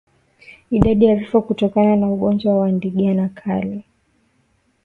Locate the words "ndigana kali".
2.71-3.83